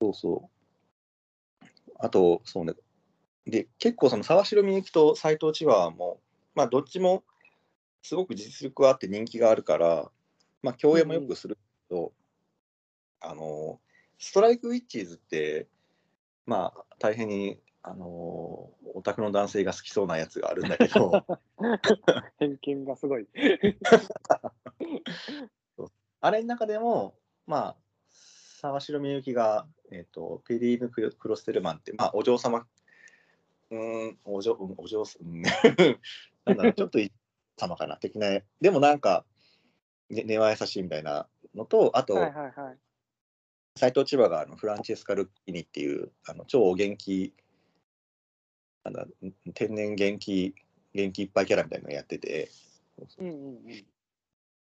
[0.00, 0.50] そうそ
[1.60, 1.62] う。
[1.98, 2.74] あと、そうね。
[3.46, 6.20] で、結構その沢城みゆきと斎藤千和も、
[6.54, 7.24] まあ、どっちも
[8.02, 10.10] すごく実力があって人気があるから、
[10.62, 12.12] まあ、共演もよくするけど、
[13.20, 13.80] あの、
[14.18, 15.68] ストライクウィッチーズって、
[16.44, 21.24] まあ、大変にあのーオタクの男性が好きそうなやつがあるんだけど。
[22.40, 23.28] 偏見がすごい。
[26.20, 27.14] あれの中でも
[27.46, 27.76] まあ
[28.10, 32.66] 沢城みゆきが、えー、とペリーヌ・クロステルマンって、まあ、お嬢様。
[33.70, 35.42] うーんお嬢うんお嬢うん。
[36.46, 37.12] なんだろう ちょっとい
[37.58, 37.98] 様かな。
[37.98, 38.40] 的な。
[38.62, 39.26] でもなんか、
[40.08, 42.78] ね、根は優しいみたいなのとあと、はいはいはい。
[43.76, 47.34] 斎藤千葉があのフランチェスカ・ルッキニっていうあの超元気
[48.90, 49.06] なんだ
[49.54, 50.54] 天然元気
[50.94, 52.48] 元気いっぱいキャラみたいなのやってて。
[53.18, 53.84] うんうんうん。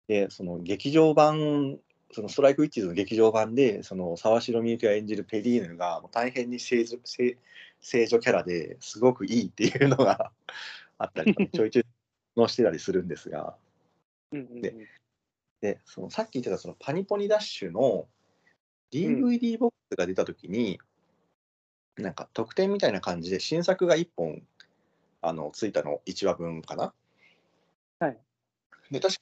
[0.07, 1.79] でその劇場版
[2.11, 7.37] そのストライクウィッチズの劇場版でその沢城みゆきが演じるペリーヌがもう大変に正女正
[7.79, 10.31] 正女キャラですごくいいっていうのが
[10.97, 11.85] あったり ちょいちょい
[12.35, 13.55] のしてたりするんですが。
[14.31, 14.61] うんうんうん。
[14.61, 14.75] で
[15.61, 18.07] でそのさっき言ってたそのパニポニダッシュの
[18.91, 20.79] DVD ボックスが出た時に、
[21.97, 24.41] なんか特典みたいな感じで新作が1本
[25.21, 26.93] あのついたの1話分かな？
[27.99, 28.17] はい。
[28.91, 29.21] で確か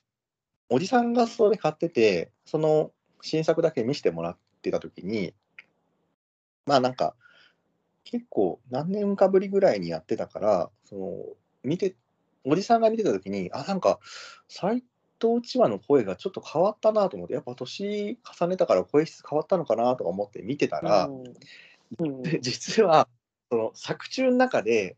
[0.70, 5.34] おじさんがそれ買っててその新作だけ見せてもらってた時に
[6.66, 7.14] まあなんか
[8.04, 11.26] 結構何年かぶりぐらいにやってたからその
[11.64, 11.96] 見て
[12.44, 14.00] おじさんが見てた時にあなんか
[14.48, 14.84] 斎
[15.20, 21.24] 藤千和の声がちょっと変わったなと思ってやっぱ年重ねたから声質変わったのかなとか思って見てたら、うん
[22.00, 23.08] うんで実は
[23.50, 24.98] その作中の中で、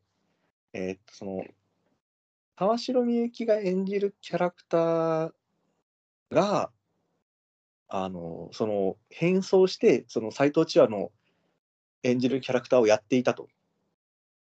[0.73, 1.43] えーっとその
[2.55, 5.31] 川城みゆきが演じるキャラクター
[6.31, 6.69] が
[7.87, 11.11] あのその変装してその斎藤千和の
[12.03, 13.47] 演じるキャラクターをやっていたと。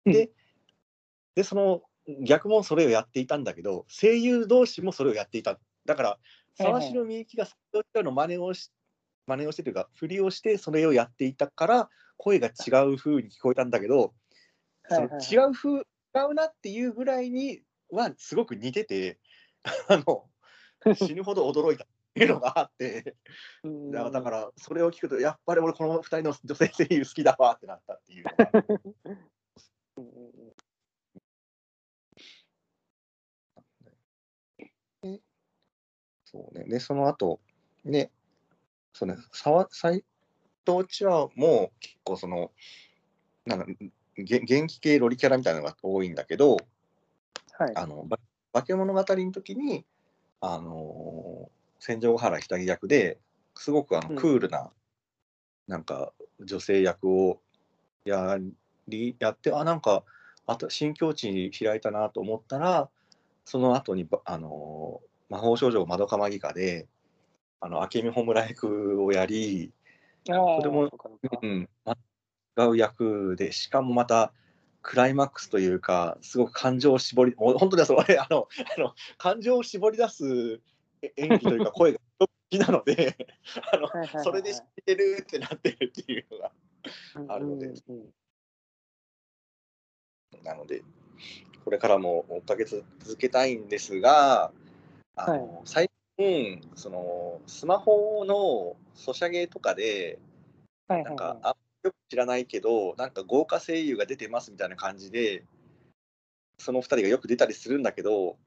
[0.06, 0.32] で,、
[1.36, 1.82] でその
[2.22, 5.58] 逆もそれをやっていたんだけど声優同士もそれをやっていた。
[5.86, 6.18] だから
[6.58, 8.72] 沢城みゆきが斎藤千和の真似をし
[9.28, 14.14] 真似をしてというか振りをしてそれをやっていたから声が違う風に聞こえたんだけど、
[14.92, 19.20] 違う風違うなっていうぐらいにはすごく似てて
[19.90, 20.30] あの
[20.96, 23.16] 死ぬほど驚いたっていうのがあって
[23.64, 23.92] うん。
[23.92, 28.26] だからそれを聞くとやっぱり俺この2人の女性声優好きだわってなったっていう。
[36.26, 36.66] そうね。
[36.66, 37.40] でその後
[37.84, 38.12] ね
[38.94, 40.04] そうね沢斎
[40.66, 42.52] 藤千和も結構その
[43.46, 43.66] なんか
[44.18, 46.58] げ元気系ロリキャラみたいなのが多いんだけど、
[47.58, 47.72] はい。
[47.76, 48.20] あのば
[48.54, 49.84] 化け物語の時に、
[50.40, 53.18] あの戦場ヶ原ひたぎ役で
[53.56, 54.70] すごくあうんのクールな、
[55.68, 57.42] なんか女性役を
[58.06, 58.38] や
[58.88, 60.04] りやってあなんか
[60.46, 62.90] あと新境地開いたなと思ったら
[63.46, 66.88] その後にばあの魔法少女まどかマギカで
[67.66, 69.72] あの明美穂村役をやり、
[70.30, 71.96] ああ、それもそうん、ま
[72.58, 74.34] 違う役でしかもまた
[74.82, 80.60] クライマックスというかすごく感情を絞りもう本当にそれ あのあの感情を絞り出す
[81.02, 83.16] え演技というか 声が好きなので
[83.72, 84.24] あのはいはいはいはい。
[84.26, 86.52] それで知ってるってなってるっていうのが
[87.34, 87.68] あるので。
[87.68, 88.14] うんうんうん
[90.44, 90.84] なので
[91.64, 92.84] これからも追っかけ続
[93.18, 94.52] けたいんですが
[95.16, 100.20] あの、最近そのスマホのソシャゲとかで
[100.88, 105.44] はいはいなんか、はあよく知らないけど、なんか豪華声優が出てますみたいな感じで、
[106.58, 108.38] その2人がよく出たりするんだけど、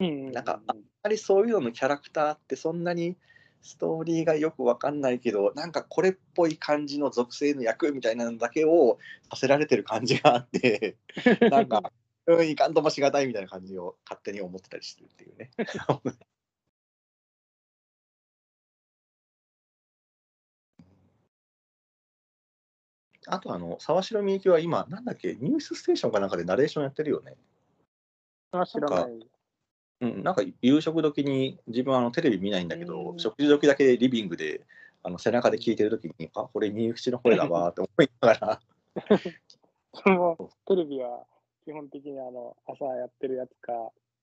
[0.00, 0.04] い。
[0.04, 3.16] うんうんうんなんかあんまりそういうののキャラクターってそんなに
[3.62, 8.98] ストーリーがよくわかんないけど、なんかこれっぽい感じの属性の役みたいなのだけを
[9.30, 10.96] させられてる感じがあって、
[11.50, 11.90] なんか、
[12.26, 15.50] うん、いかんともしがたいみたいな感じを勝手に思ってたりするっていうね。
[23.30, 25.34] あとあの沢城みゆきは今なんだっけ？
[25.34, 27.36] ニュースステーションかなんかでナレーションやってるよね。
[28.52, 29.28] あ知らない。
[30.00, 34.64] うん、なんか夕食時に自分はあのテレビ見ないんだけど、うん食事時だけリビングで
[35.02, 38.60] あの背中で聞いてる時にあこれみゆきちの声だわって思いながら
[39.94, 41.24] そのテレビは
[41.64, 43.72] 基本的にあの朝やってるやつか、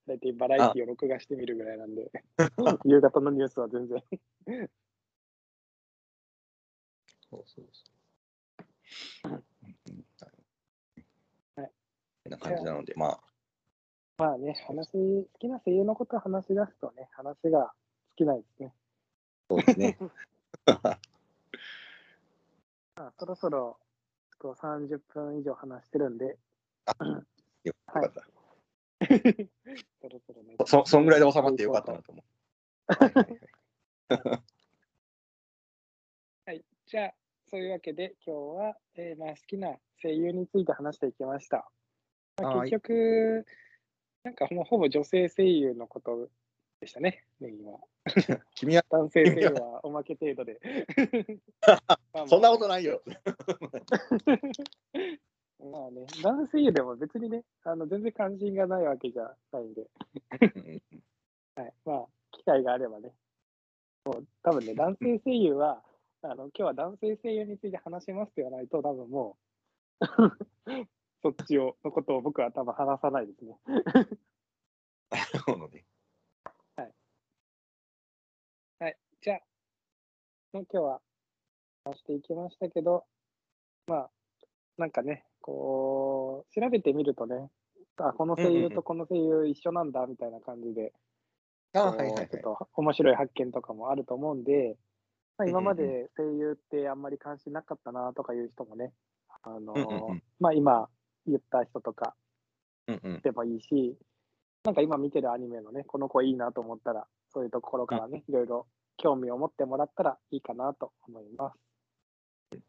[0.08, 2.10] 大体バラエティを録画してみるぐらいなんで、
[2.86, 4.04] 夕方のニュースは全然。
[7.30, 7.95] そうそうそう
[9.24, 9.40] は
[11.64, 11.72] い
[12.30, 13.20] な感じなのでまあ
[14.18, 17.74] まあね、話、好きな声優のことを話し出すとね、話が
[18.18, 18.74] 尽きないですね。
[19.50, 19.98] そうですね。
[22.96, 23.78] まあ、そろそろ
[24.40, 26.38] こう30分以上話してるんで、
[27.66, 28.26] よかった。
[30.02, 30.56] そろそろね。
[30.66, 32.26] そそんぐらいで収まってよかったなと思う。
[32.88, 33.40] はいはいはい
[36.46, 37.14] はい、じゃあ、
[37.56, 39.70] そそういうわけで今日は、えーまあ、好きな
[40.02, 41.66] 声優について話していきました。
[42.42, 43.46] まあ、はい結局、
[44.26, 46.28] なんかもうほぼ女性声優のこと
[46.82, 47.80] でしたね、メインは。
[48.56, 50.60] 君は男性声優はおまけ程度で。
[52.28, 53.02] そんなことないよ。
[55.72, 59.88] まあね、男性でも別にね、あの全然関心がないわけじゃないんで、
[61.56, 63.16] はい、まあ、機会があればね、
[64.04, 65.82] もう多分ね、男性声優は、
[66.32, 69.38] あの今日は男性声優について話しますって言わないと、多分も
[70.00, 70.06] う、
[71.22, 73.58] そっちをのことを僕は多分話さないですね。
[75.12, 75.86] なるほどね。
[78.78, 79.40] はい、じゃあ、
[80.52, 81.02] もう今日は
[81.86, 83.06] 話していきましたけど、
[83.88, 84.12] まあ、
[84.78, 87.50] なんかね、こう、調べてみるとね、
[87.98, 90.92] あ、この声優とこの声優一緒なんだみたいな感じで。
[91.74, 94.78] ちょっと面白い発見とかもあると思うんで、
[95.38, 98.94] まあ、今まで声優ってあんまり関心なかったなとかいう人もね、
[99.44, 100.88] あのうんうんうんまあ、今
[101.28, 102.16] 言った人とか。
[103.24, 103.98] でもいいし、
[104.64, 108.68] なんか今見てるアニメのね、この子いいなと思ったら、そういうところからね、いろいろ
[108.98, 111.60] 興味を持ってもらったらいいかなと思います。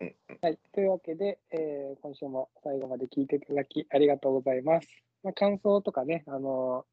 [0.00, 4.88] うんはい、というわけで、えー今週も最後まで聞いていただきありがとうございます。
[5.22, 6.84] まあ、感想とかね、あの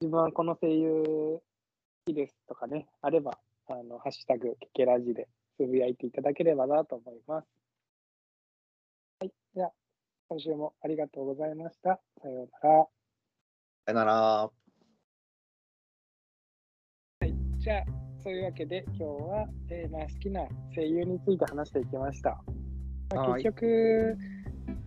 [0.00, 1.42] 自分はこの声優好
[2.06, 3.38] きですとかね、あれば、
[3.72, 7.46] あのハッシュタグ、ケケラジでつぶやいていただければなと思います。
[9.20, 9.70] はい、では、
[10.28, 12.00] 今週もありがとうございました。
[12.20, 12.88] さようなら。
[13.86, 14.50] さよなら。
[17.58, 17.84] じゃあ、
[18.24, 20.40] そういうわけで今日は、えーまあ、好きな
[20.74, 22.42] 声優について話していきました。
[23.14, 24.18] まあ、はい結局、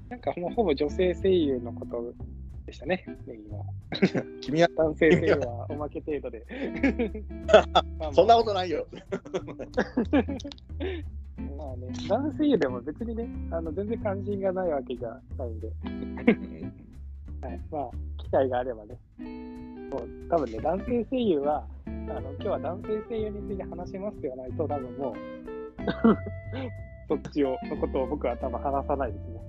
[0.10, 2.14] なんかもうほぼ女性声優のこと
[2.74, 3.64] でしたね、メインは。
[4.42, 6.44] 君は男性声優はおまけ程度で。
[8.12, 8.88] そんなことないよ。
[11.58, 15.68] まあね、男性でも別にね、あの全然関心がないわけじゃないんで、
[17.42, 18.98] はい、まあ、機会があればね、
[19.92, 25.16] もう多分ね、男性声優は、あの今日は男性声優について話しますって言わないと、多分もう、
[27.08, 29.44] そっちをのことを僕は多分話さないですね。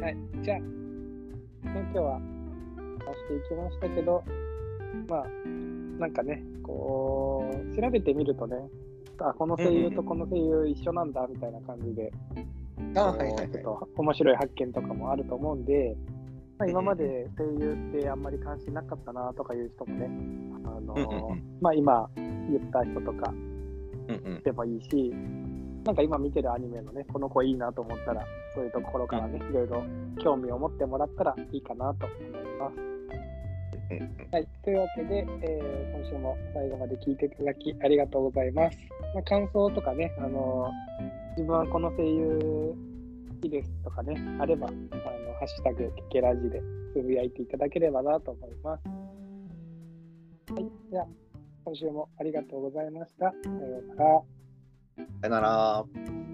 [0.00, 0.64] はい、じゃあ、ね、
[1.64, 4.22] 今日は話していきましたけど、
[5.08, 5.26] まあ、
[5.98, 8.56] なんかね、こう、調べてみるとね、
[9.18, 12.12] あ、この声優とこの声優一緒なんだみたいな感じで、
[12.94, 13.50] あこうはいはいはい。
[13.50, 15.96] ちょっと面白い発見とかもあると思うんで、
[16.58, 20.08] まあ、今まで声優ってあんまり関心なかったなとかいう人もね、
[20.64, 23.34] あのうんうんうんまあ、今言った人とか。
[24.42, 25.12] でもいいし、
[25.88, 28.22] なんか今見てるアニメのね、この子いいなと思ったら、
[28.54, 29.82] そういうところからね、いろいろ
[30.22, 32.30] 興味を持ってもらったらいいかなと思い
[32.60, 32.76] ます。
[34.30, 38.78] はい、というわけで、えー今週も最後まで聞いていただきありがとうございます。
[39.14, 40.70] まあ、感想とかね、あの
[41.38, 42.74] 自分はこの声優
[43.30, 44.76] 好きですとかね、あれば、あの
[45.38, 46.60] ハッシュタグ、ケケラジで
[46.92, 48.86] つぶやいていただければなと思います。
[50.52, 51.06] はい、では、
[51.64, 53.30] 今週もありがとうございました。
[53.30, 54.37] さようなら。
[55.20, 56.27] さよなら。